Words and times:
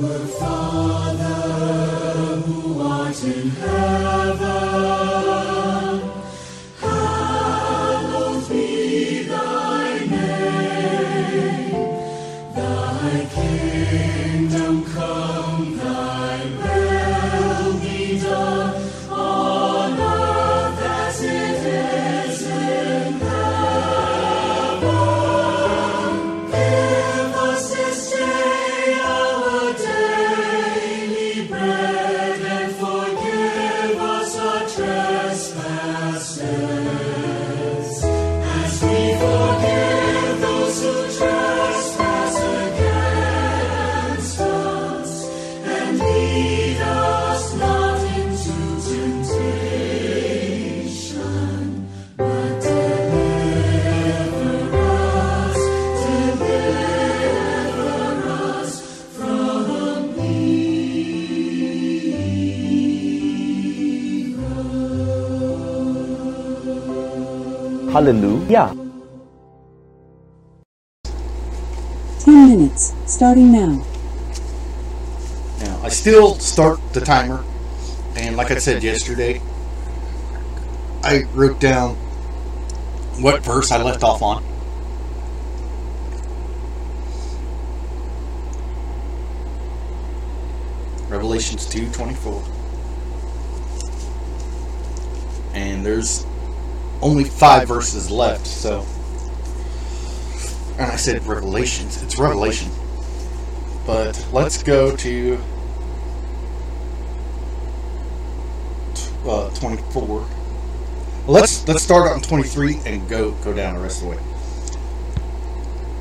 Our 0.00 0.18
Father 0.38 1.24
who 2.46 2.80
art 2.80 3.24
in 3.24 3.50
heaven. 3.50 3.87
Hallelujah. 67.92 68.76
10 72.20 72.48
minutes, 72.48 72.94
starting 73.06 73.50
now. 73.50 73.82
Now, 75.60 75.80
I 75.82 75.88
still 75.88 76.34
start 76.34 76.80
the 76.92 77.00
timer, 77.00 77.42
and 78.14 78.36
like 78.36 78.50
I 78.50 78.58
said 78.58 78.82
yesterday, 78.82 79.40
I 81.02 81.22
wrote 81.32 81.60
down 81.60 81.94
what 83.20 83.42
verse 83.42 83.72
I 83.72 83.82
left 83.82 84.02
off 84.02 84.20
on. 84.20 84.44
Revelations 91.08 91.64
2:24. 91.66 92.42
And 95.54 95.84
there's 95.86 96.26
only 97.00 97.24
5 97.24 97.68
verses 97.68 98.10
left, 98.10 98.46
so 98.46 98.84
and 100.78 100.92
I 100.92 100.96
said 100.96 101.26
Revelations. 101.26 102.00
It's 102.02 102.18
Revelation. 102.18 102.70
But 103.84 104.24
let's 104.32 104.62
go 104.62 104.94
to 104.96 105.40
uh, 109.26 109.50
24. 109.56 110.26
Let's 111.26 111.66
let's 111.66 111.82
start 111.82 112.12
on 112.12 112.20
23 112.20 112.78
and 112.86 113.08
go 113.08 113.32
go 113.42 113.52
down 113.52 113.74
the 113.74 113.80
rest 113.80 114.02
of 114.02 114.08
the 114.08 114.14
way. 114.14 114.22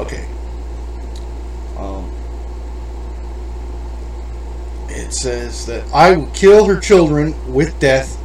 Okay. 0.00 0.26
Um, 1.76 2.10
it 4.88 5.12
says 5.12 5.66
that 5.66 5.86
I 5.92 6.16
will 6.16 6.26
kill 6.28 6.64
her 6.64 6.80
children 6.80 7.34
with 7.52 7.78
death, 7.78 8.18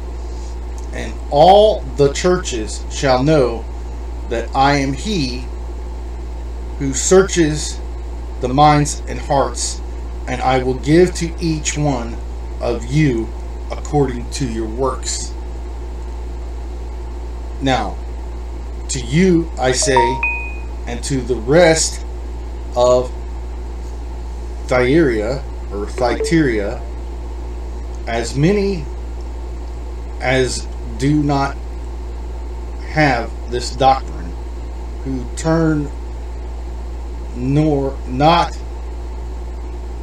all 1.30 1.80
the 1.96 2.12
churches 2.12 2.84
shall 2.90 3.22
know 3.22 3.64
that 4.28 4.54
I 4.54 4.76
am 4.76 4.92
He 4.92 5.44
who 6.78 6.94
searches 6.94 7.78
the 8.40 8.48
minds 8.48 9.02
and 9.08 9.18
hearts, 9.18 9.80
and 10.26 10.40
I 10.40 10.62
will 10.62 10.74
give 10.74 11.14
to 11.16 11.32
each 11.40 11.76
one 11.76 12.16
of 12.60 12.86
you 12.86 13.28
according 13.70 14.30
to 14.32 14.46
your 14.46 14.66
works. 14.66 15.32
Now, 17.60 17.96
to 18.90 19.00
you 19.00 19.50
I 19.58 19.72
say, 19.72 19.98
and 20.86 21.02
to 21.04 21.20
the 21.20 21.34
rest 21.34 22.04
of 22.76 23.12
Thyatira 24.66 25.42
or 25.72 25.86
Thyatira, 25.86 26.80
as 28.06 28.36
many 28.36 28.84
as 30.20 30.66
do 30.98 31.22
not 31.22 31.56
have 32.90 33.30
this 33.50 33.74
doctrine, 33.74 34.32
who 35.04 35.24
turn 35.36 35.90
nor 37.36 37.96
not 38.06 38.58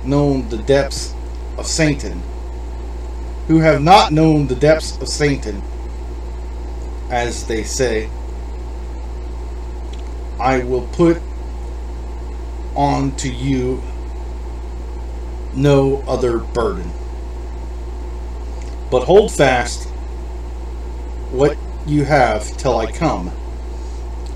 known 0.06 0.47
the 0.50 0.57
depths 0.57 1.13
of 1.57 1.67
Satan, 1.67 2.22
who 3.47 3.59
have 3.59 3.81
not 3.81 4.11
known 4.11 4.47
the 4.47 4.56
depths 4.56 4.97
of 5.01 5.07
Satan, 5.07 5.61
as 7.09 7.45
they 7.47 7.63
say, 7.63 8.09
I 10.39 10.59
will 10.63 10.88
put 10.88 11.22
on 12.75 13.16
to 13.17 13.31
you 13.31 13.81
no 15.53 16.03
other 16.07 16.39
burden. 16.39 16.91
But 18.91 19.06
hold 19.06 19.31
fast 19.31 19.89
what 21.35 21.57
you 21.85 22.06
have 22.06 22.56
till 22.57 22.78
I 22.78 22.91
come. 22.91 23.31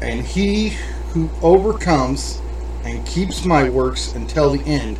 And 0.01 0.25
he 0.25 0.77
who 1.13 1.29
overcomes 1.41 2.41
and 2.83 3.05
keeps 3.05 3.45
my 3.45 3.69
works 3.69 4.13
until 4.13 4.51
the 4.51 4.63
end, 4.65 4.99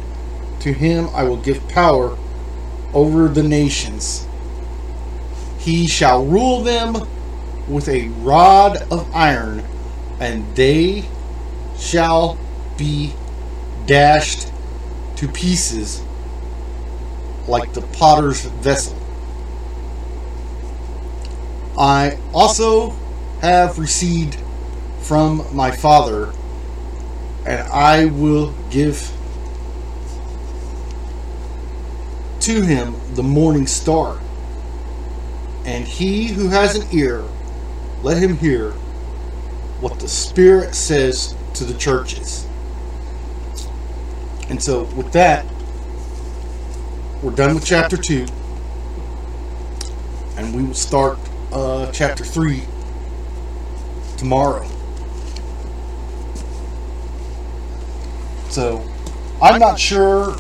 to 0.61 0.73
him 0.73 1.09
I 1.13 1.23
will 1.23 1.38
give 1.38 1.67
power 1.69 2.17
over 2.93 3.27
the 3.27 3.43
nations. 3.43 4.27
He 5.59 5.88
shall 5.88 6.25
rule 6.25 6.61
them 6.61 7.07
with 7.67 7.88
a 7.88 8.07
rod 8.19 8.77
of 8.91 9.13
iron, 9.13 9.63
and 10.19 10.55
they 10.55 11.05
shall 11.77 12.38
be 12.77 13.13
dashed 13.85 14.51
to 15.17 15.27
pieces 15.27 16.01
like 17.47 17.73
the 17.73 17.81
potter's 17.81 18.45
vessel. 18.45 18.98
I 21.79 22.19
also 22.34 22.90
have 23.40 23.79
received 23.79 24.38
from 25.00 25.45
my 25.56 25.72
Father, 25.72 26.34
and 27.45 27.62
I 27.69 28.06
will 28.07 28.53
give 28.69 29.09
to 32.41 32.62
him 32.62 32.95
the 33.13 33.23
morning 33.23 33.66
star. 33.66 34.19
And 35.63 35.85
he 35.88 36.28
who 36.28 36.50
has 36.50 36.75
an 36.75 36.85
ear, 36.91 37.23
let 38.03 38.18
him 38.18 38.38
hear 38.38 38.72
what 39.79 40.00
the 40.00 40.07
Spirit 40.09 40.75
says 40.75 41.34
to 41.53 41.63
the 41.63 41.73
churches. 41.75 42.45
And 44.50 44.62
so, 44.62 44.84
with 44.95 45.13
that, 45.13 45.45
we're 47.22 47.31
done 47.31 47.56
with 47.56 47.66
chapter 47.66 47.95
2. 47.95 48.25
And 50.36 50.53
we 50.53 50.63
will 50.63 50.74
start 50.74 51.19
uh, 51.51 51.92
chapter 51.92 52.24
3 52.24 52.63
tomorrow. 54.18 54.68
So, 58.50 58.84
I'm 59.42 59.60
not 59.60 59.80
sure. 59.80 60.36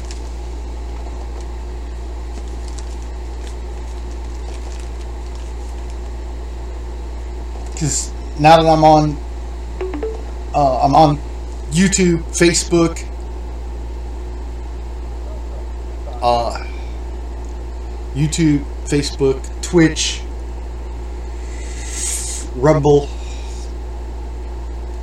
Because 7.71 8.11
now 8.39 8.57
that 8.57 8.67
I'm 8.67 8.83
on, 8.83 9.17
uh, 10.53 10.81
I'm 10.81 10.95
on 10.95 11.17
YouTube, 11.71 12.23
Facebook, 12.23 13.05
uh, 16.21 16.65
YouTube, 18.13 18.65
Facebook, 18.85 19.39
Twitch, 19.61 20.23
Rumble, 22.59 23.07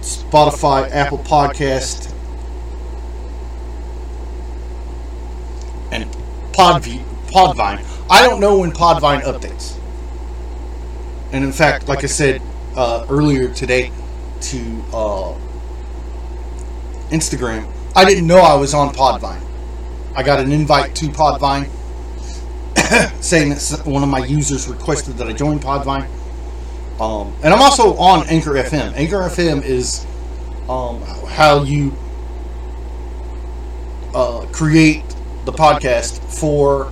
Spotify, 0.00 0.90
Apple 0.90 1.18
Podcast, 1.18 2.12
and 5.90 6.04
Podv- 6.52 7.04
Podvine. 7.28 7.84
I 8.10 8.26
don't 8.26 8.40
know 8.40 8.58
when 8.58 8.72
Podvine 8.72 9.22
updates. 9.22 9.78
And 11.32 11.44
in 11.44 11.52
fact, 11.52 11.88
like 11.88 12.04
I 12.04 12.06
said 12.06 12.42
uh, 12.76 13.06
earlier 13.08 13.52
today 13.52 13.90
to 14.42 14.84
uh, 14.92 15.34
Instagram, 17.10 17.70
I 17.94 18.04
didn't 18.04 18.26
know 18.26 18.38
I 18.38 18.54
was 18.54 18.74
on 18.74 18.94
Podvine. 18.94 19.42
I 20.14 20.22
got 20.22 20.40
an 20.40 20.52
invite 20.52 20.94
to 20.96 21.06
Podvine, 21.06 21.68
saying 23.22 23.50
that 23.50 23.82
one 23.84 24.02
of 24.02 24.08
my 24.08 24.24
users 24.24 24.68
requested 24.68 25.16
that 25.16 25.26
I 25.26 25.32
join 25.32 25.58
Podvine. 25.58 26.08
Um, 27.00 27.34
and 27.42 27.52
I'm 27.52 27.60
also 27.60 27.94
on 27.96 28.26
Anchor 28.28 28.52
FM. 28.52 28.94
Anchor 28.94 29.18
FM 29.18 29.62
is 29.62 30.06
um, 30.68 31.02
how 31.28 31.62
you 31.62 31.92
uh, 34.14 34.46
create 34.52 35.04
the 35.44 35.52
podcast 35.52 36.18
for 36.40 36.90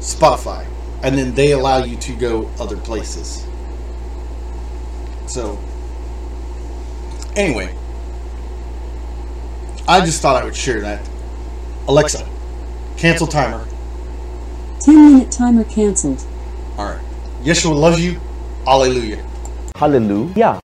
Spotify, 0.00 0.66
and 1.02 1.16
then 1.16 1.34
they 1.34 1.52
allow 1.52 1.84
you 1.84 1.96
to 1.96 2.12
go 2.16 2.50
other 2.58 2.76
places. 2.76 3.46
So, 5.26 5.58
anyway, 7.36 7.74
I 9.86 10.04
just 10.04 10.20
thought 10.20 10.42
I 10.42 10.44
would 10.44 10.56
share 10.56 10.80
that. 10.80 11.08
Alexa, 11.86 12.28
cancel 12.96 13.28
timer. 13.28 13.64
10 14.80 14.94
minute 15.12 15.30
timer 15.32 15.64
cancelled. 15.64 16.24
All 16.76 16.86
right. 16.86 17.04
Yeshua 17.42 17.74
loves 17.74 18.04
you. 18.04 18.20
Hallelujah. 18.64 19.24
Hallelujah. 19.76 20.58